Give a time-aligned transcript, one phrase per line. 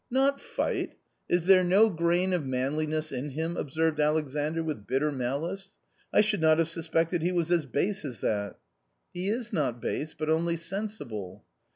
[0.23, 0.93] "Not fight!
[1.29, 5.75] is there no grain of manliness in him?" observed Alexandr with bitter malice;"
[6.11, 8.55] I should not have suspected he was as base as that!""
[9.13, 11.45] He is not base, but only sensible."